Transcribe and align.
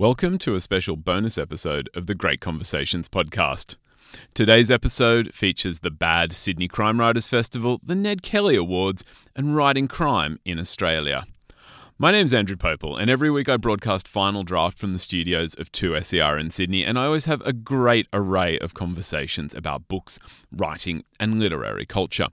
Welcome 0.00 0.38
to 0.38 0.54
a 0.54 0.60
special 0.60 0.96
bonus 0.96 1.36
episode 1.36 1.90
of 1.92 2.06
the 2.06 2.14
Great 2.14 2.40
Conversations 2.40 3.06
podcast. 3.06 3.76
Today's 4.32 4.70
episode 4.70 5.34
features 5.34 5.80
the 5.80 5.90
Bad 5.90 6.32
Sydney 6.32 6.68
Crime 6.68 6.98
Writers 6.98 7.28
Festival, 7.28 7.82
the 7.84 7.94
Ned 7.94 8.22
Kelly 8.22 8.56
Awards, 8.56 9.04
and 9.36 9.54
writing 9.54 9.88
crime 9.88 10.40
in 10.46 10.58
Australia. 10.58 11.26
My 12.02 12.12
name's 12.12 12.32
Andrew 12.32 12.56
Popel, 12.56 12.96
and 12.98 13.10
every 13.10 13.30
week 13.30 13.50
I 13.50 13.58
broadcast 13.58 14.08
Final 14.08 14.42
Draft 14.42 14.78
from 14.78 14.94
the 14.94 14.98
studios 14.98 15.52
of 15.56 15.70
2SER 15.70 16.40
in 16.40 16.48
Sydney, 16.48 16.82
and 16.82 16.98
I 16.98 17.04
always 17.04 17.26
have 17.26 17.42
a 17.42 17.52
great 17.52 18.06
array 18.10 18.58
of 18.60 18.72
conversations 18.72 19.54
about 19.54 19.86
books, 19.86 20.18
writing, 20.50 21.04
and 21.18 21.38
literary 21.38 21.84
culture. 21.84 22.28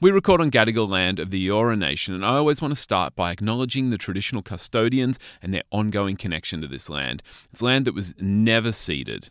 We 0.00 0.10
record 0.10 0.40
on 0.40 0.50
Gadigal 0.50 0.88
land 0.88 1.20
of 1.20 1.30
the 1.30 1.46
Eora 1.46 1.78
Nation, 1.78 2.12
and 2.12 2.26
I 2.26 2.30
always 2.30 2.60
want 2.60 2.74
to 2.74 2.82
start 2.82 3.14
by 3.14 3.30
acknowledging 3.30 3.90
the 3.90 3.98
traditional 3.98 4.42
custodians 4.42 5.20
and 5.40 5.54
their 5.54 5.62
ongoing 5.70 6.16
connection 6.16 6.60
to 6.62 6.66
this 6.66 6.90
land. 6.90 7.22
It's 7.52 7.62
land 7.62 7.84
that 7.84 7.94
was 7.94 8.16
never 8.18 8.72
ceded. 8.72 9.30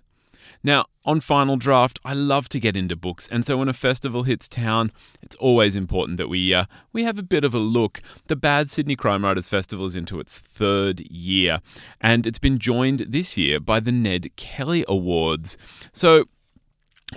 Now, 0.64 0.86
on 1.04 1.20
Final 1.20 1.58
Draft, 1.58 2.00
I 2.06 2.14
love 2.14 2.48
to 2.50 2.60
get 2.60 2.78
into 2.78 2.96
books, 2.96 3.28
and 3.30 3.46
so 3.46 3.58
when 3.58 3.68
a 3.68 3.74
festival 3.74 4.24
hits 4.24 4.48
town, 4.48 4.94
it's 5.22 5.36
always 5.36 5.76
important 5.76 6.18
that 6.18 6.30
we 6.30 6.54
uh, 6.54 6.66
we 6.94 7.04
have 7.04 7.20
a 7.20 7.24
bit 7.24 7.44
of 7.44 7.54
a 7.54 7.60
look. 7.60 8.02
The 8.28 8.38
Bad 8.38 8.72
Sydney 8.72 8.96
Crime 8.96 9.26
Writers 9.26 9.50
Festival 9.50 9.86
is 9.86 9.98
into 9.98 10.22
its 10.22 10.40
third 10.40 11.02
year, 11.02 11.60
and 12.00 12.26
it's 12.26 12.40
been 12.40 12.60
joined 12.60 13.08
this 13.10 13.38
year 13.38 13.60
by 13.60 13.82
the 13.82 13.92
Ned 13.92 14.34
Kelly 14.38 14.86
Awards. 14.88 15.58
So 15.92 16.26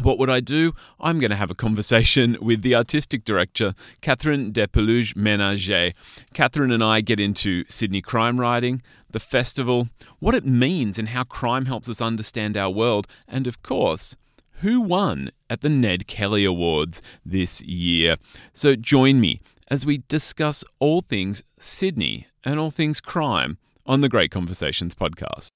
what 0.02 0.18
would 0.18 0.28
I 0.28 0.40
do? 0.40 0.74
I'm 1.00 1.18
going 1.18 1.30
to 1.30 1.36
have 1.36 1.50
a 1.50 1.54
conversation 1.54 2.36
with 2.42 2.62
the 2.62 2.74
artistic 2.74 3.24
director, 3.24 3.74
Catherine 4.00 4.52
Despeluges 4.52 5.14
Ménager. 5.14 5.94
Catherine 6.34 6.72
and 6.72 6.82
I 6.84 7.00
get 7.00 7.20
into 7.20 7.64
Sydney 7.68 8.02
crime 8.02 8.40
writing, 8.40 8.82
the 9.16 9.20
festival, 9.20 9.88
what 10.18 10.34
it 10.34 10.44
means 10.44 10.98
and 10.98 11.08
how 11.08 11.24
crime 11.24 11.64
helps 11.64 11.88
us 11.88 12.02
understand 12.02 12.54
our 12.54 12.68
world, 12.68 13.06
and 13.26 13.46
of 13.46 13.62
course, 13.62 14.14
who 14.60 14.78
won 14.78 15.30
at 15.48 15.62
the 15.62 15.70
Ned 15.70 16.06
Kelly 16.06 16.44
Awards 16.44 17.00
this 17.24 17.62
year. 17.62 18.16
So 18.52 18.76
join 18.76 19.18
me 19.18 19.40
as 19.68 19.86
we 19.86 20.02
discuss 20.06 20.64
all 20.80 21.00
things 21.00 21.42
Sydney 21.58 22.26
and 22.44 22.60
all 22.60 22.70
things 22.70 23.00
crime 23.00 23.56
on 23.86 24.02
the 24.02 24.10
Great 24.10 24.30
Conversations 24.30 24.94
podcast. 24.94 25.48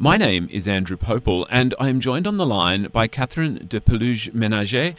My 0.00 0.16
name 0.16 0.48
is 0.52 0.68
Andrew 0.68 0.96
Popel, 0.96 1.44
and 1.50 1.74
I 1.80 1.88
am 1.88 1.98
joined 1.98 2.28
on 2.28 2.36
the 2.36 2.46
line 2.46 2.86
by 2.92 3.08
Catherine 3.08 3.66
Despeluges 3.68 4.32
Ménager. 4.32 4.94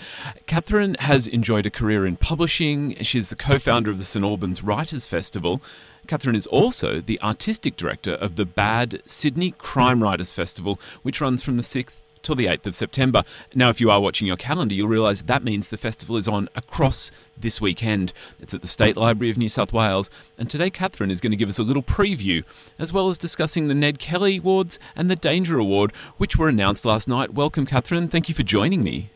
Catherine 0.46 0.98
has 1.00 1.26
enjoyed 1.26 1.66
a 1.66 1.70
career 1.70 2.06
in 2.06 2.18
publishing. 2.18 2.98
She's 3.02 3.30
the 3.30 3.38
co 3.38 3.60
founder 3.60 3.90
of 3.92 3.98
the 3.98 4.04
St 4.04 4.26
Albans 4.26 4.62
Writers 4.62 5.06
Festival. 5.06 5.62
Catherine 6.06 6.36
is 6.36 6.48
also 6.48 7.00
the 7.00 7.22
artistic 7.22 7.78
director 7.78 8.16
of 8.16 8.36
the 8.36 8.44
BAD 8.44 9.02
Sydney 9.06 9.52
Crime 9.52 10.04
Writers 10.04 10.34
Festival, 10.34 10.78
which 11.02 11.22
runs 11.22 11.42
from 11.42 11.56
the 11.56 11.64
6th 11.64 12.02
till 12.30 12.36
the 12.36 12.46
8th 12.46 12.68
of 12.68 12.76
September. 12.76 13.24
Now, 13.56 13.70
if 13.70 13.82
you 13.82 13.90
are 13.90 14.00
watching 14.00 14.28
your 14.28 14.38
calendar, 14.38 14.76
you'll 14.76 14.88
realise 14.88 15.24
that 15.24 15.44
means 15.44 15.70
the 15.70 15.78
festival 15.78 16.16
is 16.16 16.28
on 16.28 16.48
across 16.54 17.10
this 17.36 17.60
weekend. 17.60 18.14
It's 18.40 18.54
at 18.54 18.62
the 18.62 18.68
State 18.68 18.96
Library 18.96 19.32
of 19.32 19.38
New 19.40 19.50
South 19.50 19.74
Wales, 19.74 20.12
and 20.38 20.48
today 20.48 20.70
Catherine 20.70 21.10
is 21.10 21.22
going 21.22 21.32
to 21.32 21.38
give 21.38 21.50
us 21.50 21.58
a 21.58 21.64
little 21.64 21.82
preview, 21.82 22.44
as 22.78 22.94
well 22.94 23.10
as 23.10 23.18
discussing 23.18 23.68
the 23.68 23.74
Ned 23.74 23.98
Kelly 23.98 24.38
Awards 24.38 24.78
and 24.96 25.10
the 25.10 25.16
Danger 25.16 25.58
Award, 25.58 25.92
which 26.18 26.38
were 26.38 26.48
announced 26.48 26.86
last 26.86 27.08
night. 27.08 27.34
Welcome, 27.34 27.66
Catherine. 27.66 28.08
Thank 28.08 28.30
you 28.30 28.36
for 28.36 28.44
joining 28.44 28.84
me. 28.84 29.10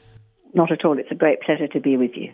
Not 0.56 0.72
at 0.72 0.84
all. 0.84 0.98
It's 0.98 1.12
a 1.12 1.16
great 1.16 1.40
pleasure 1.42 1.68
to 1.68 1.80
be 1.80 1.98
with 1.98 2.16
you. 2.16 2.32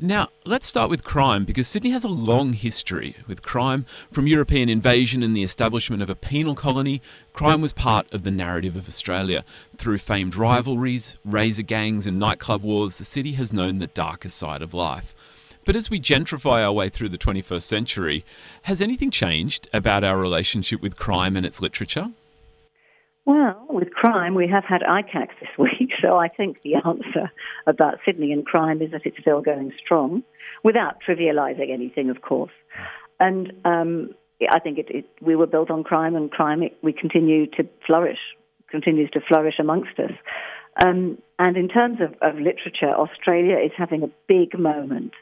Now, 0.00 0.28
let's 0.44 0.66
start 0.66 0.90
with 0.90 1.04
crime 1.04 1.44
because 1.44 1.68
Sydney 1.68 1.90
has 1.90 2.04
a 2.04 2.08
long 2.08 2.52
history 2.52 3.16
with 3.26 3.42
crime. 3.42 3.86
From 4.10 4.26
European 4.26 4.68
invasion 4.68 5.22
and 5.22 5.36
the 5.36 5.42
establishment 5.42 6.02
of 6.02 6.10
a 6.10 6.14
penal 6.14 6.54
colony, 6.54 7.02
crime 7.32 7.60
was 7.60 7.72
part 7.72 8.12
of 8.12 8.22
the 8.22 8.30
narrative 8.30 8.76
of 8.76 8.88
Australia. 8.88 9.44
Through 9.76 9.98
famed 9.98 10.34
rivalries, 10.36 11.16
razor 11.24 11.62
gangs, 11.62 12.06
and 12.06 12.18
nightclub 12.18 12.62
wars, 12.62 12.98
the 12.98 13.04
city 13.04 13.32
has 13.32 13.52
known 13.52 13.78
the 13.78 13.86
darker 13.86 14.28
side 14.28 14.62
of 14.62 14.74
life. 14.74 15.14
But 15.64 15.76
as 15.76 15.90
we 15.90 16.00
gentrify 16.00 16.64
our 16.64 16.72
way 16.72 16.88
through 16.88 17.10
the 17.10 17.18
21st 17.18 17.62
century, 17.62 18.24
has 18.62 18.80
anything 18.80 19.10
changed 19.10 19.68
about 19.72 20.02
our 20.02 20.18
relationship 20.18 20.80
with 20.82 20.96
crime 20.96 21.36
and 21.36 21.46
its 21.46 21.62
literature? 21.62 22.10
Well, 23.24 23.66
with 23.68 23.92
crime, 23.92 24.34
we 24.34 24.48
have 24.48 24.64
had 24.64 24.82
ICAC 24.82 25.28
this 25.40 25.50
week, 25.58 25.81
so 26.02 26.18
I 26.18 26.28
think 26.28 26.58
the 26.62 26.74
answer 26.86 27.30
about 27.66 27.98
Sydney 28.04 28.32
and 28.32 28.44
crime 28.44 28.82
is 28.82 28.90
that 28.90 29.02
it's 29.04 29.18
still 29.20 29.40
going 29.40 29.72
strong, 29.82 30.22
without 30.62 30.96
trivialising 31.06 31.72
anything, 31.72 32.10
of 32.10 32.22
course. 32.22 32.52
And 33.18 33.52
um, 33.64 34.10
I 34.50 34.58
think 34.58 34.78
it, 34.78 34.86
it, 34.90 35.04
we 35.20 35.36
were 35.36 35.46
built 35.46 35.70
on 35.70 35.84
crime, 35.84 36.16
and 36.16 36.30
crime 36.30 36.62
it, 36.62 36.76
we 36.82 36.92
continue 36.92 37.46
to 37.52 37.68
flourish, 37.86 38.18
continues 38.70 39.10
to 39.10 39.20
flourish 39.26 39.54
amongst 39.58 39.98
us. 39.98 40.12
Um, 40.82 41.18
and 41.38 41.56
in 41.56 41.68
terms 41.68 41.98
of, 42.00 42.14
of, 42.22 42.36
literature, 42.36 42.90
Australia 42.90 43.56
is 43.58 43.72
having 43.76 44.02
a 44.02 44.10
big 44.26 44.58
moment 44.58 45.12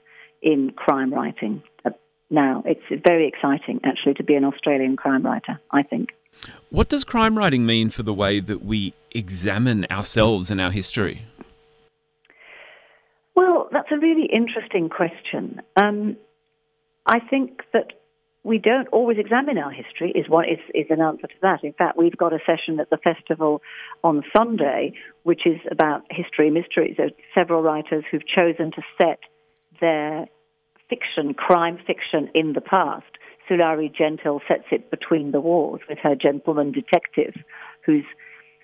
in 0.43 0.71
crime 0.77 1.13
writing 1.13 1.63
uh, 1.85 1.91
now. 2.31 2.63
It's 2.65 3.05
very 3.07 3.27
exciting, 3.27 3.81
actually, 3.85 4.15
to 4.15 4.25
be 4.25 4.35
an 4.35 4.45
Australian 4.45 4.97
crime 4.97 5.25
writer, 5.25 5.61
I 5.71 5.83
think. 5.83 6.11
What 6.71 6.89
does 6.89 7.05
crime 7.05 7.37
writing 7.37 7.67
mean 7.67 7.91
for 7.91 8.03
the 8.03 8.15
way 8.15 8.41
that 8.41 8.65
we 8.65 8.95
examine 9.13 9.87
ourselves 9.91 10.51
and 10.51 10.61
our 10.61 10.71
history? 10.71 11.23
Well, 13.35 13.69
that's 13.73 13.91
a 13.91 13.99
really 13.99 14.29
interesting 14.33 14.89
question. 14.89 15.63
Um, 15.77 16.17
I 17.07 17.19
think 17.19 17.63
that 17.73 17.93
we 18.43 18.59
don't 18.59 18.89
always 18.89 19.19
examine 19.19 19.59
our 19.59 19.71
history 19.71 20.13
is 20.15 20.29
what 20.29 20.49
is, 20.49 20.59
is 20.75 20.87
an 20.91 21.01
answer 21.01 21.27
to 21.27 21.35
that. 21.43 21.63
In 21.63 21.73
fact, 21.73 21.99
we've 21.99 22.17
got 22.17 22.33
a 22.33 22.39
session 22.47 22.81
at 22.81 22.89
the 22.89 22.97
festival 22.97 23.61
on 24.03 24.23
Sunday, 24.35 24.95
which 25.25 25.43
is 25.47 25.59
about 25.71 26.03
history 26.11 26.51
mysteries. 26.51 26.95
There 26.97 27.07
are 27.07 27.11
several 27.35 27.63
writers 27.63 28.05
who've 28.11 28.27
chosen 28.27 28.71
to 28.73 28.83
set 29.01 29.19
their 29.81 30.27
fiction, 30.89 31.35
crime 31.35 31.79
fiction, 31.87 32.31
in 32.35 32.55
the 32.55 32.61
past. 32.61 33.05
Sulari 33.51 33.93
Gentill 33.95 34.41
sets 34.47 34.65
it 34.71 34.91
between 34.91 35.33
the 35.33 35.41
wars 35.41 35.81
with 35.89 35.99
her 36.03 36.15
gentleman 36.15 36.73
detective, 36.73 37.35
who's 37.85 38.05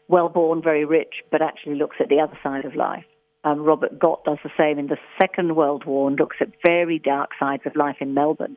well 0.09 0.29
born, 0.29 0.63
very 0.63 0.85
rich, 0.85 1.23
but 1.31 1.43
actually 1.43 1.75
looks 1.75 1.97
at 2.01 2.09
the 2.09 2.21
other 2.21 2.39
side 2.43 2.65
of 2.65 2.77
life. 2.77 3.05
Um, 3.45 3.63
Robert 3.63 3.99
Gott 3.99 4.25
does 4.25 4.39
the 4.43 4.51
same 4.57 4.79
in 4.79 4.87
the 4.87 4.97
Second 5.21 5.57
World 5.57 5.85
War 5.85 6.09
and 6.09 6.19
looks 6.19 6.37
at 6.41 6.49
very 6.65 6.99
dark 6.99 7.31
sides 7.39 7.63
of 7.65 7.77
life 7.77 7.97
in 8.01 8.15
Melbourne, 8.15 8.57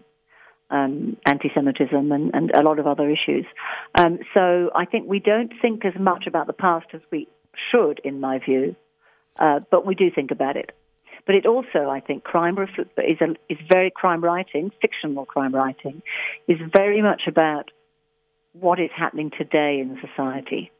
um, 0.69 1.17
anti-Semitism 1.25 2.11
and, 2.11 2.33
and, 2.33 2.51
a 2.51 2.63
lot 2.63 2.79
of 2.79 2.87
other 2.87 3.09
issues. 3.09 3.45
Um, 3.95 4.19
so 4.33 4.71
I 4.75 4.85
think 4.85 5.07
we 5.07 5.19
don't 5.19 5.53
think 5.61 5.85
as 5.85 5.93
much 5.99 6.25
about 6.27 6.47
the 6.47 6.53
past 6.53 6.87
as 6.93 7.01
we 7.11 7.27
should, 7.71 7.99
in 8.03 8.19
my 8.19 8.39
view, 8.39 8.75
uh, 9.39 9.59
but 9.69 9.85
we 9.85 9.95
do 9.95 10.09
think 10.13 10.31
about 10.31 10.57
it. 10.57 10.71
But 11.25 11.35
it 11.35 11.45
also, 11.45 11.89
I 11.89 11.99
think, 11.99 12.23
crime 12.23 12.57
is, 12.57 13.17
a, 13.21 13.35
is 13.49 13.57
very 13.71 13.91
crime 13.91 14.23
writing, 14.23 14.71
fictional 14.81 15.25
crime 15.25 15.53
writing, 15.53 16.01
is 16.47 16.57
very 16.75 17.01
much 17.01 17.23
about 17.27 17.71
what 18.53 18.79
is 18.79 18.89
happening 18.95 19.31
today 19.37 19.79
in 19.79 19.97
society. 20.05 20.71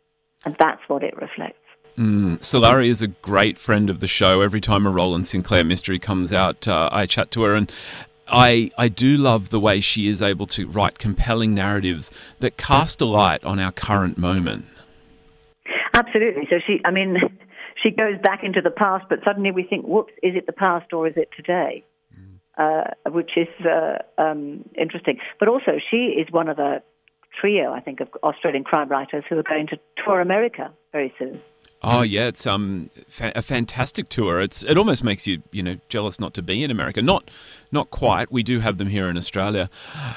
And 0.45 0.55
that's 0.59 0.81
what 0.88 1.03
it 1.03 1.16
reflects. 1.17 1.59
Mm. 1.97 2.39
Sulari 2.39 2.89
is 2.89 3.01
a 3.01 3.07
great 3.07 3.57
friend 3.57 3.89
of 3.89 4.00
the 4.00 4.07
show. 4.07 4.41
Every 4.41 4.61
time 4.61 4.85
a 4.85 4.89
Rowland 4.89 5.27
Sinclair 5.27 5.63
mystery 5.63 6.00
comes 6.00 6.31
out, 6.31 6.67
uh, 6.67 6.89
I 6.91 7.06
chat 7.06 7.29
to 7.31 7.44
her, 7.44 7.53
and 7.53 7.69
I, 8.27 8.71
I 8.77 8.88
do 8.88 9.17
love 9.17 9.50
the 9.50 9.59
way 9.59 9.81
she 9.81 10.07
is 10.07 10.21
able 10.21 10.45
to 10.47 10.67
write 10.67 10.97
compelling 10.97 11.53
narratives 11.53 12.11
that 12.39 12.57
cast 12.57 13.01
a 13.01 13.06
light 13.06 13.44
on 13.44 13.59
our 13.59 13.71
current 13.71 14.17
moment. 14.17 14.66
Absolutely. 15.94 16.47
So 16.50 16.57
she, 16.66 16.79
I 16.85 16.91
mean, 16.91 17.17
she 17.81 17.91
goes 17.91 18.16
back 18.22 18.44
into 18.44 18.62
the 18.62 18.72
past, 18.72 19.06
but 19.09 19.19
suddenly 19.23 19.51
we 19.51 19.63
think, 19.63 19.85
whoops, 19.85 20.13
is 20.23 20.35
it 20.35 20.45
the 20.45 20.53
past 20.53 20.94
or 20.94 21.07
is 21.07 21.13
it 21.16 21.29
today? 21.35 21.84
Mm. 22.13 22.40
Uh, 22.57 23.12
which 23.12 23.31
is 23.38 23.47
uh, 23.66 23.97
um, 24.22 24.66
interesting. 24.78 25.19
But 25.40 25.47
also, 25.47 25.79
she 25.89 26.16
is 26.19 26.28
one 26.31 26.50
of 26.50 26.57
the 26.57 26.81
trio, 27.39 27.71
I 27.71 27.80
think, 27.80 28.01
of 28.01 28.09
Australian 28.24 28.63
crime 28.63 28.89
writers 28.89 29.24
who 29.30 29.38
are 29.38 29.44
going 29.44 29.68
to 29.68 29.80
tour 30.04 30.19
America 30.19 30.71
very 30.92 31.13
soon. 31.18 31.42
Oh 31.81 32.02
yeah, 32.02 32.28
it's 32.28 32.46
um 32.46 32.90
fa- 33.08 33.31
a 33.36 33.42
fantastic 33.42 34.10
tour. 34.10 34.42
It's 34.42 34.64
it 34.66 34.78
almost 34.78 35.02
makes 35.04 35.26
you 35.26 35.42
you 35.52 35.64
know 35.64 35.78
jealous 35.88 36.20
not 36.20 36.34
to 36.34 36.42
be 36.42 36.62
in 36.62 36.72
America. 36.72 37.02
Not 37.02 37.31
not 37.72 37.90
quite. 37.90 38.31
We 38.31 38.44
do 38.44 38.60
have 38.60 38.78
them 38.78 38.90
here 38.90 39.08
in 39.08 39.16
Australia. 39.16 39.70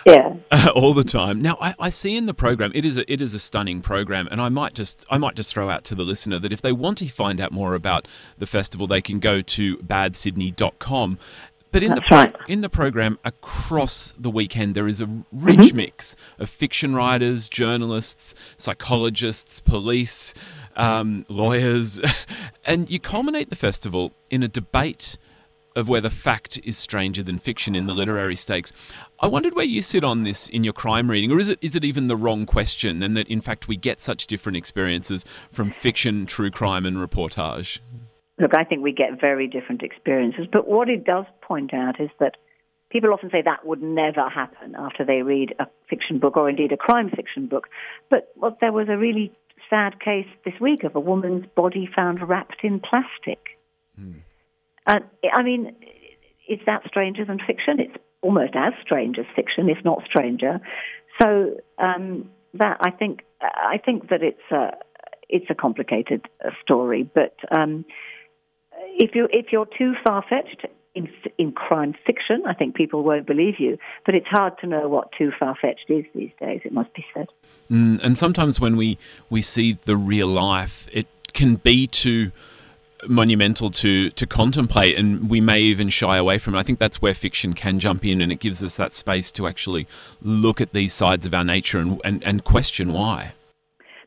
Yeah. 0.05 0.35
all 0.75 0.93
the 0.93 1.05
time. 1.05 1.41
Now 1.41 1.57
I, 1.61 1.75
I 1.79 1.89
see 1.89 2.17
in 2.17 2.27
the 2.27 2.35
program 2.35 2.73
it 2.75 2.85
is 2.85 2.97
a, 2.97 3.11
it 3.13 3.21
is 3.21 3.33
a 3.33 3.39
stunning 3.39 3.81
program, 3.81 4.27
and 4.31 4.41
I 4.41 4.49
might 4.49 4.75
just 4.75 5.07
I 5.09 5.19
might 5.19 5.37
just 5.37 5.53
throw 5.53 5.71
out 5.71 5.85
to 5.85 5.95
the 5.95 6.03
listener 6.03 6.41
that 6.41 6.53
if 6.53 6.61
they 6.61 6.73
want 6.73 6.99
to 6.99 7.09
find 7.09 7.41
out 7.41 7.53
more 7.53 7.75
about 7.75 8.09
the 8.39 8.47
festival, 8.47 8.89
they 8.89 9.01
can 9.01 9.21
go 9.21 9.41
to 9.41 9.77
badsydney.com 9.79 11.19
but 11.73 11.83
in 11.83 11.95
That's 11.95 12.09
the 12.09 12.15
right. 12.15 12.37
in 12.47 12.61
the 12.61 12.69
program 12.69 13.19
across 13.25 14.15
the 14.19 14.31
weekend, 14.31 14.75
there 14.75 14.87
is 14.87 15.01
a 15.01 15.07
rich 15.33 15.59
mm-hmm. 15.59 15.77
mix 15.77 16.15
of 16.39 16.51
fiction 16.51 16.95
writers, 16.95 17.49
journalists, 17.49 18.35
psychologists, 18.59 19.61
police, 19.61 20.35
um, 20.77 21.25
lawyers, 21.29 21.99
and 22.65 22.91
you 22.91 23.01
culminate 23.01 23.49
the 23.49 23.57
festival 23.57 24.13
in 24.31 24.43
a 24.43 24.49
debate 24.49 25.17
of 25.75 25.89
whether 25.89 26.11
fact 26.11 26.61
is 26.65 26.77
stranger 26.77 27.23
than 27.23 27.39
fiction 27.39 27.75
in 27.75 27.87
the 27.87 27.95
literary 27.95 28.37
stakes. 28.37 28.73
I 29.21 29.27
wondered 29.27 29.55
where 29.55 29.65
you 29.65 29.81
sit 29.81 30.05
on 30.05 30.25
this 30.25 30.49
in 30.49 30.65
your 30.65 30.75
crime 30.75 31.11
reading, 31.11 31.33
or 31.33 31.41
is 31.41 31.49
it 31.49 31.59
is 31.63 31.75
it 31.75 31.85
even 31.85 32.09
the 32.09 32.17
wrong 32.17 32.45
question, 32.45 33.03
and 33.03 33.17
that 33.17 33.29
in 33.29 33.41
fact 33.41 33.69
we 33.69 33.77
get 33.77 34.01
such 34.01 34.27
different 34.27 34.57
experiences 34.57 35.25
from 35.51 35.71
fiction, 35.71 36.27
true 36.27 36.51
crime, 36.51 36.85
and 36.85 36.99
reportage? 36.99 37.79
Look, 38.41 38.53
I 38.57 38.65
think 38.65 38.83
we 38.83 38.93
get 38.93 39.21
very 39.21 39.47
different 39.47 39.83
experiences, 39.83 40.47
but 40.51 40.67
what 40.67 40.89
it 40.89 41.05
does 41.05 41.27
point 41.43 41.75
out 41.75 42.01
is 42.01 42.11
that 42.19 42.37
people 42.91 43.13
often 43.13 43.31
say 43.31 43.43
that 43.43 43.67
would 43.67 43.83
never 43.83 44.29
happen 44.29 44.75
after 44.79 45.05
they 45.05 45.23
read 45.23 45.55
a 45.59 45.67
fiction 45.89 46.19
book 46.19 46.37
or 46.37 46.49
indeed 46.49 46.73
a 46.73 46.77
crime 46.77 47.11
fiction 47.11 47.47
book. 47.47 47.69
But 48.11 48.33
well, 48.37 48.57
there 48.61 48.73
was 48.73 48.89
a 48.89 48.97
really 48.97 49.33
sad 49.69 50.01
case 50.01 50.27
this 50.45 50.55
week 50.61 50.85
of 50.85 50.95
a 50.95 51.01
woman's 51.01 51.47
body 51.55 51.89
found 51.95 52.27
wrapped 52.27 52.63
in 52.63 52.81
plastic. 52.81 53.59
Mm. 53.99 54.21
And 54.87 55.05
I 55.33 55.43
mean, 55.43 55.75
is 56.49 56.59
that 56.67 56.83
stranger 56.87 57.25
than 57.25 57.39
fiction? 57.39 57.81
It's 57.81 57.97
almost 58.21 58.55
as 58.55 58.73
strange 58.83 59.19
as 59.19 59.27
fiction, 59.35 59.69
if 59.69 59.85
not 59.85 60.03
stranger. 60.05 60.61
So 61.21 61.57
um, 61.79 62.31
that 62.55 62.79
I 62.81 62.91
think 62.91 63.21
I 63.41 63.79
think 63.85 64.09
that 64.11 64.23
it's 64.23 64.51
a 64.51 64.73
it's 65.29 65.47
a 65.49 65.55
complicated 65.55 66.27
uh, 66.45 66.51
story, 66.63 67.09
but 67.15 67.37
um, 67.57 67.85
if 68.99 69.15
you 69.15 69.29
if 69.33 69.47
you're 69.53 69.69
too 69.79 69.95
far 70.05 70.25
fetched 70.29 70.67
in 70.95 71.09
in 71.39 71.53
crime 71.53 71.95
fiction, 72.07 72.43
I 72.47 72.55
think 72.55 72.75
people 72.75 73.03
won't 73.03 73.27
believe 73.27 73.55
you. 73.59 73.79
But 74.05 74.15
it's 74.15 74.27
hard 74.27 74.59
to 74.61 74.67
know 74.67 74.89
what 74.89 75.11
too 75.17 75.33
far 75.39 75.57
fetched 75.61 75.89
is 75.89 76.05
these 76.15 76.33
days. 76.41 76.61
It 76.65 76.73
must 76.73 76.93
be 76.95 77.05
said. 77.15 77.29
Mm, 77.71 78.01
and 78.03 78.19
sometimes 78.19 78.61
when 78.61 78.77
we 78.77 78.99
we 79.31 79.43
see 79.43 79.79
the 79.85 79.97
real 79.97 80.29
life, 80.29 80.87
it 80.93 81.07
can 81.33 81.57
be 81.57 81.87
too 81.87 82.33
monumental 83.09 83.69
to 83.69 84.11
to 84.11 84.27
contemplate 84.27 84.97
and 84.97 85.29
we 85.29 85.41
may 85.41 85.61
even 85.61 85.89
shy 85.89 86.17
away 86.17 86.39
from 86.39 86.55
it. 86.55 86.59
I 86.59 86.63
think 86.63 86.79
that's 86.79 87.03
where 87.03 87.15
fiction 87.15 87.53
can 87.53 87.81
jump 87.81 88.05
in 88.05 88.21
and 88.21 88.31
it 88.31 88.39
gives 88.39 88.63
us 88.63 88.77
that 88.77 88.93
space 88.93 89.33
to 89.33 89.47
actually 89.47 89.89
look 90.21 90.61
at 90.61 90.73
these 90.73 90.93
sides 90.93 91.27
of 91.27 91.35
our 91.35 91.45
nature 91.45 91.79
and 91.79 92.01
and, 92.05 92.23
and 92.23 92.45
question 92.45 92.93
why. 92.93 93.33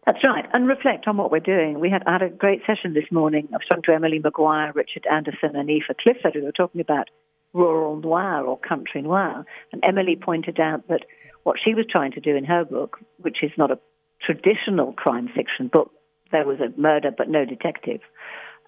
That's 0.06 0.24
right, 0.24 0.46
and 0.54 0.68
reflect 0.68 1.08
on 1.08 1.18
what 1.18 1.32
we're 1.32 1.40
doing. 1.40 1.80
We 1.80 1.90
had, 1.90 2.04
had 2.06 2.22
a 2.22 2.30
great 2.30 2.62
session 2.68 2.94
this 2.94 3.12
morning. 3.12 3.48
I 3.52 3.58
was 3.58 3.66
talking 3.68 3.84
to 3.88 3.94
Emily 3.94 4.20
Maguire, 4.20 4.72
Richard 4.76 5.08
Anderson, 5.12 5.56
and 5.56 5.68
Aoife 5.68 5.98
Clifford, 6.00 6.36
who 6.36 6.44
were 6.44 6.52
talking 6.52 6.80
about 6.80 7.10
rural 7.54 7.96
noir 7.96 8.46
or 8.46 8.60
country 8.60 9.02
noir. 9.02 9.46
And 9.72 9.84
Emily 9.88 10.16
pointed 10.16 10.60
out 10.60 10.88
that 10.90 11.06
what 11.44 11.56
she 11.64 11.74
was 11.74 11.86
trying 11.90 12.12
to 12.12 12.20
do 12.20 12.36
in 12.36 12.44
her 12.44 12.66
book, 12.66 13.00
which 13.18 13.38
is 13.42 13.52
not 13.58 13.72
a 13.72 13.80
traditional 14.22 14.94
crime 14.94 15.28
fiction 15.36 15.70
book, 15.74 15.92
there 16.32 16.46
was 16.46 16.60
a 16.60 16.80
murder 16.80 17.10
but 17.16 17.30
no 17.30 17.44
detective. 17.44 18.02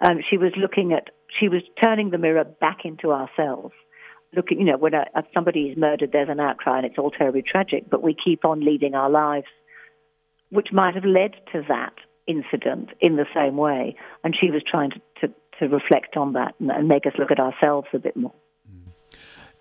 Um, 0.03 0.19
she 0.27 0.37
was 0.37 0.53
looking 0.57 0.91
at, 0.91 1.09
she 1.39 1.49
was 1.49 1.61
turning 1.83 2.09
the 2.09 2.17
mirror 2.17 2.45
back 2.45 2.79
into 2.83 3.11
ourselves. 3.11 3.73
Looking, 4.35 4.59
you 4.59 4.65
know, 4.65 4.77
when 4.77 4.95
a, 4.95 5.05
somebody 5.35 5.69
is 5.69 5.77
murdered, 5.77 6.11
there's 6.13 6.29
an 6.29 6.39
outcry 6.39 6.77
and 6.77 6.85
it's 6.85 6.97
all 6.97 7.11
terribly 7.11 7.43
tragic, 7.43 7.89
but 7.89 8.01
we 8.01 8.15
keep 8.15 8.43
on 8.43 8.65
leading 8.65 8.95
our 8.95 9.09
lives 9.09 9.47
which 10.49 10.69
might 10.71 10.95
have 10.95 11.05
led 11.05 11.35
to 11.51 11.61
that 11.67 11.93
incident 12.27 12.89
in 12.99 13.15
the 13.15 13.25
same 13.33 13.57
way. 13.57 13.95
And 14.23 14.35
she 14.39 14.51
was 14.51 14.61
trying 14.69 14.91
to, 14.91 15.01
to, 15.21 15.33
to 15.59 15.67
reflect 15.67 16.17
on 16.17 16.33
that 16.33 16.55
and, 16.59 16.69
and, 16.69 16.87
make 16.87 17.05
us 17.05 17.13
look 17.17 17.31
at 17.31 17.39
ourselves 17.39 17.87
a 17.93 17.99
bit 17.99 18.15
more. 18.15 18.33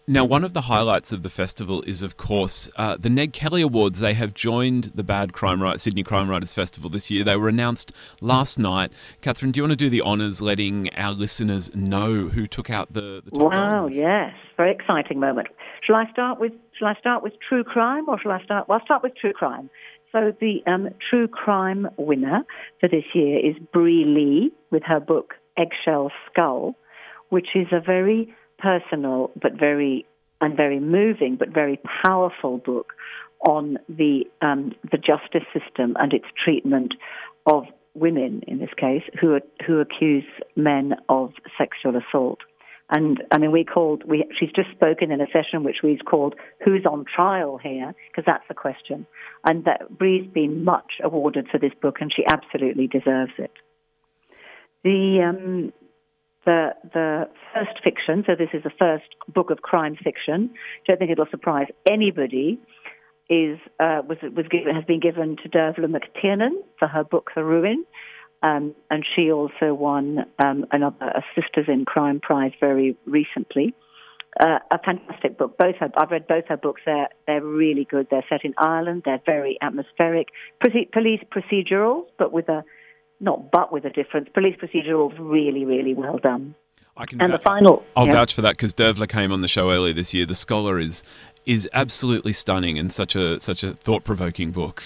Now, 0.08 0.24
one 0.24 0.44
of 0.44 0.52
the 0.52 0.62
highlights 0.62 1.10
of 1.10 1.24
the 1.24 1.30
festival 1.30 1.82
is, 1.82 2.04
of 2.04 2.16
course, 2.16 2.70
uh, 2.76 2.96
the 2.96 3.10
Ned 3.10 3.32
Kelly 3.32 3.60
Awards. 3.60 3.98
They 3.98 4.14
have 4.14 4.34
joined 4.34 4.92
the 4.94 5.02
Bad 5.02 5.32
Crime 5.32 5.60
Sydney 5.78 6.04
Crime 6.04 6.30
Writers 6.30 6.54
Festival 6.54 6.88
this 6.88 7.10
year. 7.10 7.24
They 7.24 7.34
were 7.34 7.48
announced 7.48 7.90
last 8.20 8.56
night. 8.56 8.92
Catherine, 9.20 9.50
do 9.50 9.58
you 9.58 9.64
want 9.64 9.72
to 9.72 9.76
do 9.76 9.90
the 9.90 10.02
honours, 10.02 10.40
letting 10.40 10.94
our 10.94 11.10
listeners 11.10 11.74
know 11.74 12.28
who 12.28 12.46
took 12.46 12.70
out 12.70 12.92
the, 12.92 13.20
the 13.24 13.44
Wow, 13.44 13.88
yes, 13.90 14.32
very 14.56 14.70
exciting 14.70 15.18
moment. 15.18 15.48
Shall 15.84 15.96
I 15.96 16.08
start 16.12 16.38
with 16.38 16.52
Shall 16.78 16.88
I 16.88 16.94
start 16.94 17.23
with 17.23 17.34
true 17.49 17.64
crime, 17.64 18.08
or 18.08 18.20
shall 18.20 18.32
I 18.32 18.43
start? 18.44 18.69
Well, 18.69 18.78
I'll 18.78 18.84
start 18.84 19.02
with 19.02 19.17
true 19.17 19.32
crime. 19.32 19.70
So 20.12 20.32
the 20.40 20.62
um, 20.67 20.90
true 21.11 21.28
crime 21.28 21.88
winner 21.96 22.44
for 22.81 22.88
this 22.88 23.05
year 23.14 23.38
is 23.38 23.56
Bri 23.73 24.05
Lee 24.06 24.52
with 24.70 24.82
her 24.84 25.00
book 25.00 25.34
Eggshell 25.56 26.11
Skull, 26.31 26.75
which 27.31 27.49
is 27.55 27.67
a 27.73 27.81
very 27.81 28.34
personal 28.58 29.31
but 29.40 29.52
very 29.58 30.06
and 30.40 30.56
very 30.56 30.81
moving 30.81 31.37
but 31.37 31.49
very 31.49 31.81
powerful 32.05 32.58
book 32.58 32.93
on 33.46 33.78
the 33.88 34.25
um, 34.43 34.75
the 34.90 34.99
justice 34.99 35.46
system 35.52 35.96
and 35.99 36.12
its 36.12 36.26
treatment 36.43 36.94
of 37.46 37.64
women 37.94 38.43
in 38.46 38.58
this 38.58 38.70
case 38.76 39.02
who 39.20 39.38
who 39.67 39.81
accuse 39.81 40.25
men 40.55 40.94
of 41.08 41.32
sexual 41.58 41.96
assault. 41.96 42.40
And 42.88 43.22
I 43.32 43.38
mean, 43.38 43.50
we 43.50 43.64
called, 43.64 44.04
we, 44.06 44.24
she's 44.38 44.52
just 44.54 44.70
spoken 44.70 45.10
in 45.10 45.20
a 45.20 45.26
session 45.32 45.64
which 45.64 45.78
we've 45.82 46.04
called 46.08 46.34
Who's 46.64 46.86
on 46.88 47.04
Trial 47.04 47.58
Here? 47.58 47.94
Because 48.10 48.24
that's 48.26 48.44
the 48.48 48.54
question. 48.54 49.06
And 49.44 49.64
that 49.64 49.98
Bri's 49.98 50.26
been 50.32 50.64
much 50.64 50.92
awarded 51.02 51.48
for 51.50 51.58
this 51.58 51.72
book 51.82 51.96
and 52.00 52.12
she 52.14 52.22
absolutely 52.26 52.86
deserves 52.86 53.32
it. 53.38 53.50
The, 54.84 55.20
um, 55.28 55.72
the, 56.44 56.68
the 56.94 57.28
first 57.52 57.82
fiction, 57.82 58.22
so 58.24 58.34
this 58.38 58.50
is 58.54 58.62
the 58.62 58.70
first 58.78 59.06
book 59.34 59.50
of 59.50 59.62
crime 59.62 59.96
fiction, 60.02 60.50
don't 60.86 60.98
think 60.98 61.10
it'll 61.10 61.26
surprise 61.28 61.66
anybody, 61.90 62.60
is, 63.28 63.58
uh, 63.80 64.02
was, 64.08 64.18
was 64.22 64.46
given, 64.48 64.76
has 64.76 64.84
been 64.84 65.00
given 65.00 65.36
to 65.42 65.48
Dervla 65.48 65.86
McTiernan 65.86 66.62
for 66.78 66.86
her 66.86 67.02
book 67.02 67.30
The 67.34 67.42
Ruin. 67.42 67.84
Um, 68.42 68.74
and 68.90 69.04
she 69.14 69.32
also 69.32 69.74
won 69.74 70.26
um, 70.44 70.66
another 70.70 70.96
a 71.00 71.22
Sisters 71.34 71.66
in 71.68 71.84
Crime 71.84 72.20
prize 72.20 72.52
very 72.60 72.96
recently. 73.06 73.74
Uh, 74.38 74.58
a 74.70 74.78
fantastic 74.84 75.38
book. 75.38 75.56
Both 75.56 75.76
her, 75.76 75.90
I've 75.96 76.10
read 76.10 76.26
both 76.26 76.44
her 76.48 76.58
books. 76.58 76.82
They're 76.84 77.08
they're 77.26 77.42
really 77.42 77.86
good. 77.90 78.08
They're 78.10 78.24
set 78.28 78.44
in 78.44 78.54
Ireland. 78.58 79.02
They're 79.06 79.22
very 79.24 79.56
atmospheric. 79.62 80.28
Police 80.60 81.20
procedurals, 81.34 82.04
but 82.18 82.32
with 82.32 82.48
a 82.50 82.62
not 83.18 83.50
but 83.50 83.72
with 83.72 83.86
a 83.86 83.90
difference. 83.90 84.28
Police 84.34 84.56
procedurals 84.56 85.14
really 85.18 85.64
really 85.64 85.94
well 85.94 86.18
done. 86.18 86.54
I 86.98 87.06
can 87.06 87.20
and 87.22 87.32
the 87.32 87.38
final. 87.38 87.82
I'll 87.96 88.06
yeah. 88.06 88.12
vouch 88.12 88.34
for 88.34 88.42
that 88.42 88.52
because 88.52 88.74
Dervla 88.74 89.08
came 89.08 89.32
on 89.32 89.40
the 89.40 89.48
show 89.48 89.70
earlier 89.70 89.94
this 89.94 90.12
year. 90.12 90.26
The 90.26 90.34
Scholar 90.34 90.78
is 90.78 91.02
is 91.46 91.68
absolutely 91.72 92.32
stunning 92.32 92.78
and 92.78 92.92
such 92.92 93.16
a 93.16 93.40
such 93.40 93.62
a 93.62 93.72
thought 93.74 94.04
provoking 94.04 94.50
book. 94.50 94.82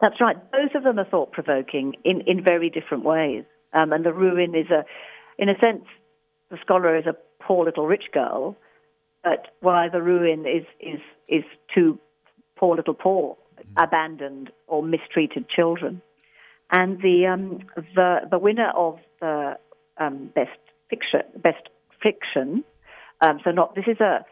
That's 0.00 0.20
right. 0.20 0.36
Both 0.52 0.74
of 0.74 0.84
them 0.84 0.98
are 0.98 1.04
thought 1.04 1.32
provoking 1.32 1.94
in, 2.04 2.22
in 2.26 2.44
very 2.44 2.70
different 2.70 3.04
ways. 3.04 3.44
Um, 3.72 3.92
and 3.92 4.04
the 4.04 4.12
ruin 4.12 4.54
is 4.54 4.66
a, 4.70 4.84
in 5.38 5.48
a 5.48 5.58
sense, 5.62 5.84
the 6.50 6.58
scholar 6.60 6.96
is 6.96 7.06
a 7.06 7.16
poor 7.42 7.64
little 7.64 7.86
rich 7.86 8.04
girl, 8.12 8.56
but 9.22 9.48
why 9.60 9.88
the 9.88 10.02
ruin 10.02 10.46
is 10.46 10.64
is 10.80 11.00
is 11.28 11.44
two 11.74 11.98
poor 12.56 12.76
little 12.76 12.94
poor, 12.94 13.36
abandoned 13.76 14.50
or 14.66 14.82
mistreated 14.82 15.48
children. 15.48 16.00
And 16.70 17.00
the 17.00 17.26
um, 17.26 17.58
the 17.94 18.20
the 18.30 18.38
winner 18.38 18.70
of 18.76 18.98
the 19.20 19.54
um, 19.98 20.30
best 20.34 20.58
fiction 20.88 21.22
best 21.42 21.68
fiction. 22.02 22.64
Um, 23.20 23.40
so 23.44 23.50
not 23.50 23.74
this 23.74 23.86
is 23.88 24.00
a 24.00 24.24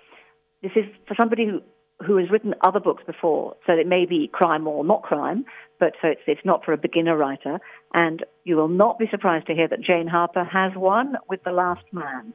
this 0.62 0.72
is 0.76 0.84
for 1.08 1.14
somebody 1.18 1.46
who 1.46 1.60
who 2.06 2.16
has 2.16 2.30
written 2.30 2.54
other 2.62 2.80
books 2.80 3.02
before, 3.06 3.56
so 3.66 3.72
it 3.72 3.86
may 3.86 4.06
be 4.06 4.28
crime 4.32 4.66
or 4.66 4.84
not 4.84 5.02
crime, 5.02 5.44
but 5.80 5.92
so 6.00 6.08
it's, 6.08 6.20
it's 6.26 6.44
not 6.44 6.64
for 6.64 6.72
a 6.72 6.76
beginner 6.76 7.16
writer. 7.16 7.58
And 7.94 8.24
you 8.44 8.56
will 8.56 8.68
not 8.68 8.98
be 8.98 9.06
surprised 9.10 9.46
to 9.46 9.54
hear 9.54 9.68
that 9.68 9.80
Jane 9.80 10.06
Harper 10.06 10.44
has 10.44 10.72
won 10.76 11.16
with 11.28 11.42
The 11.44 11.52
Lost 11.52 11.84
Man. 11.92 12.32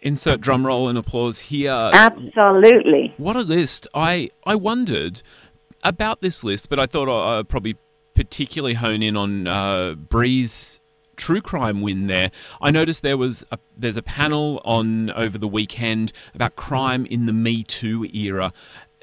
Insert 0.00 0.40
drum 0.40 0.66
roll 0.66 0.88
and 0.88 0.98
applause 0.98 1.38
here. 1.38 1.90
Absolutely. 1.94 3.14
What 3.16 3.36
a 3.36 3.40
list. 3.40 3.86
I, 3.94 4.30
I 4.44 4.54
wondered 4.54 5.22
about 5.82 6.20
this 6.20 6.44
list, 6.44 6.68
but 6.68 6.78
I 6.78 6.86
thought 6.86 7.08
I'd 7.08 7.48
probably 7.48 7.76
particularly 8.14 8.74
hone 8.74 9.02
in 9.02 9.16
on 9.16 9.46
uh, 9.46 9.94
Bri's 9.94 10.80
true 11.16 11.40
crime 11.40 11.80
win 11.80 12.06
there. 12.06 12.30
I 12.60 12.70
noticed 12.70 13.02
there 13.02 13.16
was 13.16 13.44
a, 13.50 13.58
there's 13.76 13.96
a 13.96 14.02
panel 14.02 14.60
on 14.64 15.10
over 15.10 15.38
the 15.38 15.48
weekend 15.48 16.12
about 16.34 16.56
crime 16.56 17.06
in 17.06 17.26
the 17.26 17.32
Me 17.32 17.62
Too 17.62 18.08
era. 18.12 18.52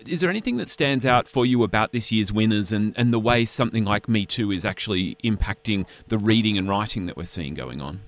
Is 0.06 0.22
there 0.22 0.30
anything 0.30 0.58
that 0.58 0.70
stands 0.70 1.06
out 1.06 1.28
for 1.28 1.46
you 1.46 1.64
about 1.64 1.92
this 1.92 2.12
year's 2.12 2.32
winners 2.32 2.72
and, 2.72 2.94
and 2.98 3.14
the 3.14 3.20
way 3.20 3.46
something 3.46 3.86
like 3.86 4.10
Me 4.10 4.26
Too 4.26 4.52
is 4.52 4.66
actually 4.66 5.16
impacting 5.24 5.86
the 6.08 6.18
reading 6.18 6.58
and 6.58 6.68
writing 6.68 7.06
that 7.06 7.16
we're 7.18 7.26
seeing 7.26 7.54
going 7.54 7.82
on? 7.82 8.02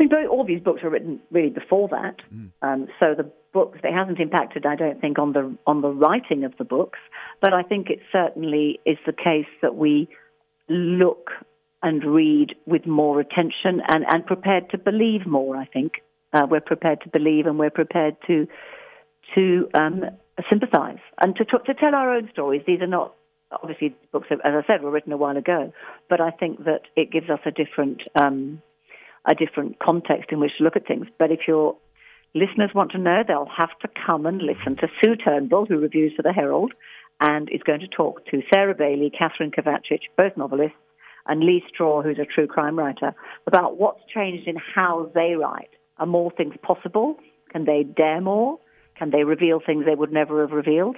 I 0.00 0.04
mean, 0.04 0.26
all 0.26 0.44
these 0.44 0.60
books 0.60 0.82
were 0.82 0.90
written 0.90 1.20
really 1.30 1.50
before 1.50 1.88
that, 1.88 2.16
mm. 2.34 2.50
um, 2.62 2.88
so 2.98 3.14
the 3.14 3.30
books 3.52 3.78
it 3.84 3.92
hasn't 3.92 4.18
impacted, 4.18 4.66
I 4.66 4.74
don't 4.74 5.00
think, 5.00 5.18
on 5.18 5.32
the 5.32 5.56
on 5.66 5.80
the 5.80 5.90
writing 5.90 6.44
of 6.44 6.56
the 6.58 6.64
books. 6.64 6.98
But 7.40 7.52
I 7.52 7.62
think 7.62 7.88
it 7.88 8.00
certainly 8.10 8.80
is 8.84 8.96
the 9.06 9.12
case 9.12 9.46
that 9.60 9.76
we 9.76 10.08
look 10.68 11.30
and 11.82 12.04
read 12.04 12.54
with 12.66 12.86
more 12.86 13.20
attention 13.20 13.80
and, 13.88 14.04
and 14.08 14.24
prepared 14.26 14.70
to 14.70 14.78
believe 14.78 15.26
more, 15.26 15.56
I 15.56 15.66
think. 15.66 15.94
Uh, 16.32 16.46
we're 16.48 16.60
prepared 16.60 17.00
to 17.02 17.08
believe 17.10 17.46
and 17.46 17.58
we're 17.58 17.70
prepared 17.70 18.16
to 18.26 18.46
to 19.34 19.68
um, 19.74 20.02
sympathise 20.50 20.98
and 21.20 21.36
to, 21.36 21.44
to 21.44 21.74
tell 21.74 21.94
our 21.94 22.14
own 22.14 22.28
stories. 22.32 22.62
These 22.66 22.80
are 22.80 22.86
not, 22.86 23.14
obviously, 23.50 23.94
books, 24.12 24.28
as 24.30 24.38
I 24.44 24.62
said, 24.66 24.82
were 24.82 24.90
written 24.90 25.12
a 25.12 25.16
while 25.16 25.36
ago, 25.36 25.72
but 26.08 26.20
I 26.20 26.30
think 26.30 26.64
that 26.64 26.82
it 26.96 27.10
gives 27.10 27.30
us 27.30 27.40
a 27.46 27.50
different, 27.50 28.02
um, 28.14 28.62
a 29.28 29.34
different 29.34 29.78
context 29.78 30.32
in 30.32 30.40
which 30.40 30.52
to 30.58 30.64
look 30.64 30.76
at 30.76 30.86
things. 30.86 31.06
But 31.18 31.30
if 31.30 31.40
your 31.46 31.76
listeners 32.34 32.70
want 32.74 32.92
to 32.92 32.98
know, 32.98 33.22
they'll 33.26 33.48
have 33.56 33.78
to 33.82 33.88
come 34.06 34.26
and 34.26 34.42
listen 34.42 34.76
to 34.76 34.88
Sue 35.02 35.16
Turnbull, 35.16 35.66
who 35.66 35.78
reviews 35.78 36.12
for 36.16 36.22
the 36.22 36.32
Herald, 36.32 36.72
and 37.20 37.48
is 37.50 37.62
going 37.62 37.80
to 37.80 37.88
talk 37.88 38.26
to 38.26 38.42
Sarah 38.52 38.74
Bailey, 38.74 39.10
Katherine 39.16 39.52
Kovacic, 39.52 40.00
both 40.16 40.36
novelists, 40.36 40.76
and 41.26 41.40
Leigh 41.40 41.64
Straw, 41.68 42.02
who's 42.02 42.18
a 42.18 42.24
true 42.24 42.46
crime 42.46 42.78
writer, 42.78 43.14
about 43.46 43.78
what's 43.78 44.00
changed 44.12 44.48
in 44.48 44.56
how 44.56 45.10
they 45.14 45.34
write. 45.34 45.70
Are 45.98 46.06
more 46.06 46.30
things 46.30 46.54
possible? 46.62 47.16
Can 47.50 47.64
they 47.64 47.82
dare 47.84 48.20
more? 48.20 48.58
Can 48.96 49.10
they 49.10 49.24
reveal 49.24 49.60
things 49.64 49.84
they 49.84 49.94
would 49.94 50.12
never 50.12 50.40
have 50.42 50.52
revealed? 50.52 50.96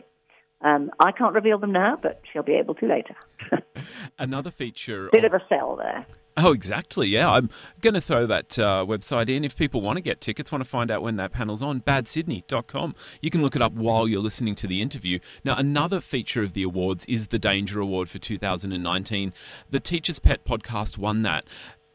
Um, 0.61 0.91
I 0.99 1.13
can't 1.13 1.35
reveal 1.35 1.59
them 1.59 1.73
now, 1.73 1.99
but 2.01 2.23
she'll 2.33 2.43
be 2.43 2.55
able 2.55 2.75
to 2.77 2.87
later. 2.87 3.17
Another 4.19 4.51
feature. 4.51 5.11
Bit 5.13 5.25
of, 5.25 5.35
of 5.35 5.43
a 5.43 5.45
sell 5.49 5.77
there. 5.77 6.07
Oh, 6.37 6.53
exactly. 6.53 7.07
Yeah, 7.07 7.31
I'm 7.31 7.49
going 7.81 7.95
to 7.95 8.01
throw 8.01 8.27
that 8.27 8.59
uh, 8.59 8.85
website 8.89 9.29
in. 9.29 9.45
If 9.45 9.55
people 9.55 9.81
want 9.81 9.99
to 9.99 10.03
get 10.03 10.21
tickets, 10.21 10.51
want 10.51 10.65
to 10.65 10.69
find 10.69 10.91
out 10.91 11.01
when 11.01 11.15
that 11.17 11.31
panel's 11.31 11.63
on, 11.63 11.81
badsydney.com. 11.81 12.97
You 13.21 13.31
can 13.31 13.41
look 13.41 13.55
it 13.55 13.63
up 13.63 13.73
while 13.73 14.09
you're 14.09 14.21
listening 14.21 14.57
to 14.57 14.67
the 14.67 14.83
interview. 14.83 15.21
Now, 15.45 15.55
another 15.57 16.01
feature 16.01 16.43
of 16.43 16.53
the 16.53 16.65
awards 16.65 17.05
is 17.07 17.29
the 17.29 17.39
Danger 17.39 17.79
Award 17.79 18.11
for 18.11 18.19
2019. 18.19 19.33
The 19.71 19.81
Teacher's 19.81 20.19
Pet 20.19 20.45
podcast 20.45 20.99
won 20.99 21.23
that. 21.23 21.45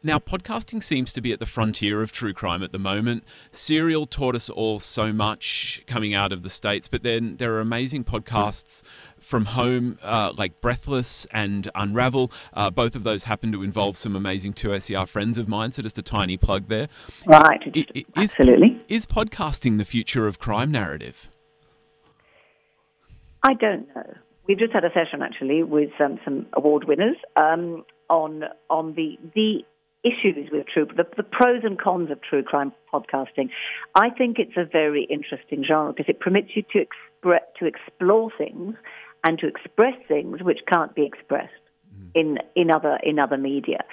Now, 0.01 0.17
podcasting 0.17 0.81
seems 0.81 1.11
to 1.11 1.19
be 1.19 1.33
at 1.33 1.39
the 1.39 1.45
frontier 1.45 2.01
of 2.01 2.13
true 2.13 2.33
crime 2.33 2.63
at 2.63 2.71
the 2.71 2.79
moment. 2.79 3.25
Serial 3.51 4.05
taught 4.05 4.33
us 4.33 4.49
all 4.49 4.79
so 4.79 5.11
much 5.11 5.83
coming 5.87 6.13
out 6.13 6.31
of 6.31 6.41
the 6.41 6.49
States, 6.49 6.87
but 6.87 7.03
then 7.03 7.35
there 7.35 7.53
are 7.55 7.59
amazing 7.59 8.05
podcasts 8.05 8.81
from 9.19 9.45
home, 9.45 9.99
uh, 10.01 10.31
like 10.37 10.61
Breathless 10.61 11.27
and 11.31 11.69
Unravel. 11.75 12.31
Uh, 12.53 12.69
both 12.69 12.95
of 12.95 13.03
those 13.03 13.23
happen 13.23 13.51
to 13.51 13.61
involve 13.61 13.97
some 13.97 14.15
amazing 14.15 14.53
2SER 14.53 15.05
friends 15.05 15.37
of 15.37 15.49
mine, 15.49 15.73
so 15.73 15.81
just 15.81 15.97
a 15.97 16.01
tiny 16.01 16.37
plug 16.37 16.69
there. 16.69 16.87
Right, 17.25 17.59
is, 17.73 17.85
absolutely. 18.15 18.81
Is 18.87 19.05
podcasting 19.05 19.79
the 19.79 19.85
future 19.85 20.27
of 20.27 20.39
crime 20.39 20.71
narrative? 20.71 21.27
I 23.43 23.53
don't 23.53 23.85
know. 23.93 24.13
We've 24.47 24.57
just 24.57 24.71
had 24.71 24.85
a 24.85 24.93
session 24.93 25.21
actually 25.21 25.63
with 25.63 25.91
um, 25.99 26.19
some 26.23 26.47
award 26.53 26.85
winners 26.85 27.17
um, 27.35 27.83
on 28.09 28.43
on 28.69 28.95
the 28.95 29.17
the 29.35 29.63
issues 30.03 30.49
with 30.51 30.65
true, 30.67 30.85
the, 30.85 31.05
the, 31.17 31.23
pros 31.23 31.61
and 31.63 31.79
cons 31.79 32.09
of 32.09 32.21
true 32.21 32.43
crime 32.43 32.71
podcasting. 32.93 33.49
I 33.95 34.09
think 34.09 34.37
it's 34.39 34.55
a 34.55 34.65
very 34.65 35.03
interesting 35.03 35.63
genre 35.67 35.93
because 35.93 36.09
it 36.09 36.19
permits 36.19 36.49
you 36.55 36.63
to 36.73 36.85
expre- 36.85 37.39
to 37.59 37.65
explore 37.65 38.31
things 38.37 38.75
and 39.25 39.37
to 39.39 39.47
express 39.47 39.95
things 40.07 40.41
which 40.41 40.59
can't 40.71 40.95
be 40.95 41.05
expressed 41.05 41.51
mm. 41.93 42.09
in 42.15 42.37
in 42.55 42.71
other 42.71 42.97
in 43.03 43.19
other 43.19 43.37
media, 43.37 43.83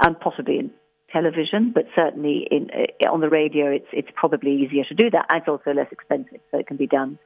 and 0.00 0.18
possibly 0.20 0.58
in 0.58 0.70
television, 1.10 1.72
but 1.74 1.86
certainly 1.94 2.46
in 2.50 2.68
uh, 2.70 3.08
on 3.10 3.20
the 3.20 3.30
radio, 3.30 3.70
it's 3.70 3.88
it's 3.92 4.10
probably 4.14 4.52
easier 4.52 4.84
to 4.84 4.94
do 4.94 5.10
that. 5.10 5.26
And 5.30 5.40
it's 5.40 5.48
also 5.48 5.72
less 5.72 5.88
expensive, 5.90 6.40
so 6.50 6.58
it 6.58 6.66
can 6.66 6.76
be 6.76 6.86
done 6.86 7.18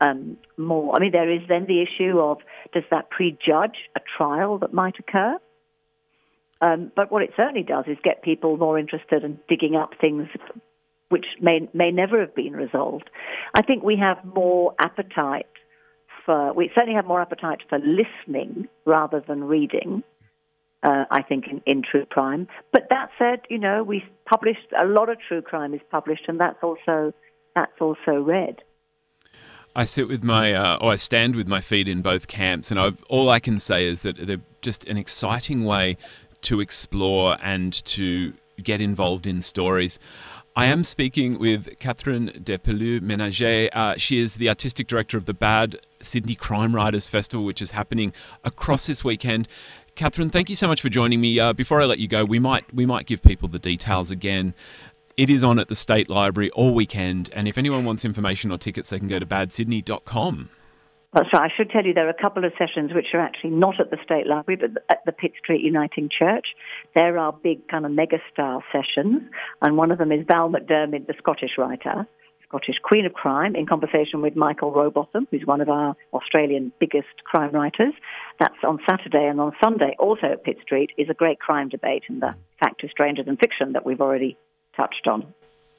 um, 0.00 0.36
more. 0.56 0.94
I 0.94 1.00
mean, 1.00 1.12
there 1.12 1.30
is 1.30 1.40
then 1.48 1.66
the 1.66 1.82
issue 1.82 2.18
of 2.18 2.38
does 2.72 2.84
that 2.90 3.10
prejudge 3.10 3.78
a 3.96 4.00
trial 4.16 4.58
that 4.58 4.72
might 4.72 4.98
occur? 4.98 5.38
Um, 6.60 6.90
but 6.94 7.12
what 7.12 7.22
it 7.22 7.30
certainly 7.36 7.62
does 7.62 7.84
is 7.86 7.96
get 8.02 8.22
people 8.22 8.56
more 8.56 8.78
interested 8.78 9.22
in 9.22 9.38
digging 9.48 9.76
up 9.76 9.90
things 10.00 10.26
which 11.08 11.26
may 11.40 11.68
may 11.72 11.90
never 11.90 12.20
have 12.20 12.34
been 12.34 12.52
resolved. 12.52 13.10
I 13.54 13.62
think 13.62 13.82
we 13.82 13.96
have 13.96 14.18
more 14.24 14.74
appetite 14.80 15.46
for 16.24 16.52
we 16.52 16.70
certainly 16.74 16.96
have 16.96 17.06
more 17.06 17.20
appetite 17.20 17.60
for 17.68 17.78
listening 17.78 18.68
rather 18.84 19.22
than 19.26 19.44
reading. 19.44 20.02
Uh, 20.80 21.04
I 21.10 21.22
think 21.22 21.46
in, 21.50 21.60
in 21.66 21.82
true 21.82 22.06
crime. 22.06 22.46
But 22.72 22.82
that 22.90 23.08
said, 23.18 23.40
you 23.50 23.58
know, 23.58 23.82
we 23.82 24.04
published 24.30 24.68
a 24.80 24.86
lot 24.86 25.08
of 25.08 25.16
true 25.26 25.42
crime 25.42 25.74
is 25.74 25.80
published, 25.90 26.22
and 26.28 26.38
that's 26.38 26.58
also 26.62 27.12
that's 27.56 27.80
also 27.80 28.20
read. 28.20 28.62
I 29.74 29.84
sit 29.84 30.08
with 30.08 30.22
my, 30.22 30.54
uh, 30.54 30.78
or 30.80 30.92
I 30.92 30.96
stand 30.96 31.34
with 31.34 31.48
my 31.48 31.60
feet 31.60 31.88
in 31.88 32.00
both 32.00 32.28
camps, 32.28 32.70
and 32.70 32.78
I've, 32.78 33.02
all 33.08 33.28
I 33.28 33.38
can 33.40 33.58
say 33.58 33.86
is 33.86 34.02
that 34.02 34.24
they're 34.26 34.40
just 34.60 34.86
an 34.86 34.96
exciting 34.96 35.64
way 35.64 35.96
to 36.42 36.60
explore 36.60 37.36
and 37.42 37.72
to 37.86 38.32
get 38.62 38.80
involved 38.80 39.26
in 39.26 39.42
stories. 39.42 39.98
I 40.56 40.66
am 40.66 40.82
speaking 40.82 41.38
with 41.38 41.78
Catherine 41.78 42.32
Despeleux 42.42 43.00
Ménager. 43.00 43.68
Uh, 43.72 43.94
she 43.96 44.18
is 44.18 44.34
the 44.34 44.48
artistic 44.48 44.88
director 44.88 45.16
of 45.16 45.26
the 45.26 45.34
BAD 45.34 45.78
Sydney 46.00 46.34
Crime 46.34 46.74
Writers 46.74 47.06
Festival, 47.06 47.44
which 47.44 47.62
is 47.62 47.70
happening 47.70 48.12
across 48.42 48.86
this 48.88 49.04
weekend. 49.04 49.46
Catherine, 49.94 50.30
thank 50.30 50.48
you 50.50 50.56
so 50.56 50.66
much 50.66 50.80
for 50.80 50.88
joining 50.88 51.20
me. 51.20 51.38
Uh, 51.38 51.52
before 51.52 51.80
I 51.80 51.84
let 51.84 51.98
you 51.98 52.08
go, 52.08 52.24
we 52.24 52.38
might 52.40 52.72
we 52.74 52.86
might 52.86 53.06
give 53.06 53.22
people 53.22 53.48
the 53.48 53.58
details 53.60 54.10
again. 54.10 54.54
It 55.16 55.30
is 55.30 55.42
on 55.42 55.58
at 55.58 55.68
the 55.68 55.74
State 55.74 56.08
Library 56.10 56.50
all 56.50 56.74
weekend, 56.74 57.30
and 57.32 57.46
if 57.46 57.58
anyone 57.58 57.84
wants 57.84 58.04
information 58.04 58.50
or 58.50 58.58
tickets, 58.58 58.90
they 58.90 58.98
can 58.98 59.08
go 59.08 59.18
to 59.18 59.26
badsydney.com. 59.26 60.50
Right. 61.14 61.26
I 61.32 61.48
should 61.56 61.70
tell 61.70 61.86
you 61.86 61.94
there 61.94 62.06
are 62.06 62.10
a 62.10 62.22
couple 62.22 62.44
of 62.44 62.52
sessions 62.58 62.92
which 62.92 63.06
are 63.14 63.20
actually 63.20 63.50
not 63.50 63.80
at 63.80 63.90
the 63.90 63.96
State 64.04 64.26
Library, 64.26 64.60
but 64.60 64.82
at 64.90 64.98
the 65.06 65.12
Pitt 65.12 65.32
Street 65.42 65.62
Uniting 65.62 66.10
Church. 66.10 66.48
There 66.94 67.16
are 67.16 67.32
big 67.32 67.66
kind 67.68 67.86
of 67.86 67.92
mega 67.92 68.18
style 68.30 68.62
sessions, 68.70 69.22
and 69.62 69.76
one 69.78 69.90
of 69.90 69.98
them 69.98 70.12
is 70.12 70.26
Val 70.28 70.50
McDermid, 70.50 71.06
the 71.06 71.14
Scottish 71.16 71.52
writer, 71.56 72.06
Scottish 72.46 72.76
Queen 72.82 73.06
of 73.06 73.14
Crime, 73.14 73.56
in 73.56 73.66
conversation 73.66 74.20
with 74.20 74.36
Michael 74.36 74.70
Robotham, 74.70 75.26
who's 75.30 75.46
one 75.46 75.62
of 75.62 75.70
our 75.70 75.96
Australian 76.12 76.72
biggest 76.78 77.24
crime 77.24 77.52
writers. 77.52 77.94
That's 78.38 78.62
on 78.62 78.78
Saturday 78.88 79.26
and 79.26 79.40
on 79.40 79.52
Sunday. 79.62 79.96
Also 79.98 80.26
at 80.32 80.44
Pitt 80.44 80.58
Street 80.62 80.90
is 80.98 81.08
a 81.08 81.14
great 81.14 81.40
crime 81.40 81.70
debate 81.70 82.02
in 82.10 82.20
the 82.20 82.34
fact 82.62 82.84
is 82.84 82.90
stranger 82.90 83.22
than 83.22 83.38
fiction 83.38 83.72
that 83.72 83.86
we've 83.86 84.00
already 84.00 84.36
touched 84.76 85.06
on. 85.06 85.32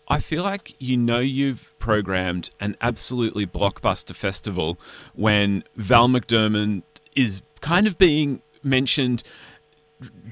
I 0.09 0.19
feel 0.19 0.43
like 0.43 0.75
you 0.79 0.97
know 0.97 1.19
you've 1.19 1.71
programmed 1.77 2.49
an 2.59 2.75
absolutely 2.81 3.45
blockbuster 3.45 4.15
festival 4.15 4.79
when 5.13 5.63
Val 5.75 6.07
McDermid 6.07 6.81
is 7.15 7.43
kind 7.61 7.85
of 7.85 7.97
being 7.97 8.41
mentioned 8.63 9.21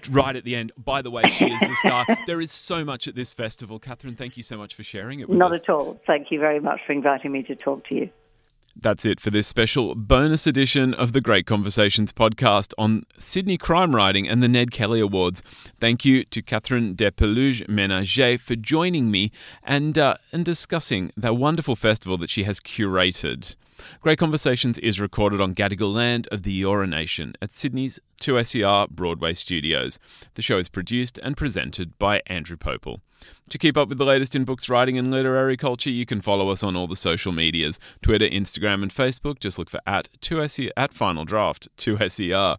right 0.10 0.36
at 0.36 0.43
the 0.43 0.55
end. 0.55 0.72
By 0.77 1.01
the 1.01 1.12
way, 1.12 1.24
she 1.29 1.46
is 1.46 1.60
the 1.62 1.75
star. 1.75 2.05
there 2.27 2.41
is 2.41 2.51
so 2.51 2.84
much 2.84 3.07
at 3.07 3.15
this 3.15 3.34
festival. 3.34 3.79
Catherine, 3.79 4.15
thank 4.15 4.36
you 4.36 4.43
so 4.43 4.57
much 4.57 4.74
for 4.74 4.84
sharing 4.84 5.19
it 5.19 5.29
with 5.29 5.38
Not 5.38 5.53
us. 5.53 5.63
at 5.63 5.69
all. 5.69 6.00
Thank 6.07 6.31
you 6.31 6.39
very 6.39 6.60
much 6.60 6.79
for 6.88 6.93
inviting 6.93 7.31
me 7.31 7.43
to 7.43 7.55
talk 7.55 7.88
to 7.89 7.96
you. 7.96 8.10
That's 8.79 9.05
it 9.05 9.19
for 9.19 9.31
this 9.31 9.48
special 9.48 9.96
bonus 9.96 10.46
edition 10.46 10.93
of 10.93 11.13
the 11.13 11.22
Great 11.22 11.48
Conversations 11.48 12.13
podcast 12.13 12.74
on 12.77 13.05
Sydney 13.17 13.57
crime 13.57 13.96
writing 13.96 14.27
and 14.27 14.43
the 14.43 14.48
Ned 14.48 14.69
Kelly 14.69 15.00
Awards. 15.00 15.41
Thank 15.79 16.05
you 16.05 16.24
to 16.25 16.43
Catherine 16.43 16.96
Despeleux 16.96 17.65
Ménager 17.67 18.39
for 18.39 18.55
joining 18.55 19.10
me 19.10 19.31
and, 19.63 19.98
uh, 19.98 20.17
and 20.31 20.46
discussing 20.46 21.12
that 21.17 21.36
wonderful 21.36 21.75
festival 21.75 22.19
that 22.19 22.29
she 22.29 22.43
has 22.43 22.60
curated. 22.60 23.55
Great 24.01 24.19
Conversations 24.19 24.77
is 24.79 25.00
recorded 25.00 25.41
on 25.41 25.55
Gadigal 25.55 25.93
land 25.93 26.27
of 26.31 26.43
the 26.43 26.62
Eora 26.62 26.88
Nation 26.88 27.34
at 27.41 27.51
Sydney's 27.51 28.00
2SER 28.22 28.89
Broadway 28.89 29.34
studios. 29.34 30.00
The 30.36 30.41
show 30.41 30.57
is 30.57 30.69
produced 30.69 31.19
and 31.22 31.38
presented 31.38 31.98
by 32.00 32.22
Andrew 32.27 32.57
Popel. 32.57 33.01
To 33.50 33.57
keep 33.57 33.77
up 33.77 33.89
with 33.89 33.98
the 33.98 34.05
latest 34.05 34.36
in 34.36 34.46
books, 34.46 34.69
writing, 34.69 34.98
and 34.98 35.12
literary 35.12 35.57
culture, 35.57 35.89
you 35.89 36.05
can 36.05 36.22
follow 36.22 36.50
us 36.50 36.63
on 36.63 36.75
all 36.75 36.88
the 36.88 36.96
social 36.96 37.31
medias 37.31 37.79
Twitter, 38.01 38.27
Instagram, 38.27 38.84
and 38.84 38.93
Facebook. 38.93 39.39
Just 39.39 39.57
look 39.57 39.69
for 39.69 39.81
at 39.86 40.10
2SER, 40.22 40.72
at 40.77 40.93
Final 40.93 41.25
Draft 41.25 41.67
2SER. 41.77 42.57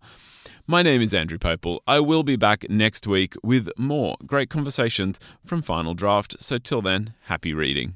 My 0.67 0.83
name 0.83 1.01
is 1.01 1.15
Andrew 1.15 1.39
Popel. 1.39 1.81
I 1.87 2.01
will 2.01 2.23
be 2.23 2.37
back 2.37 2.69
next 2.69 3.07
week 3.07 3.35
with 3.43 3.69
more 3.79 4.17
great 4.27 4.51
conversations 4.51 5.19
from 5.45 5.63
Final 5.63 5.95
Draft. 5.95 6.37
So 6.41 6.59
till 6.59 6.83
then, 6.83 7.15
happy 7.23 7.55
reading. 7.55 7.95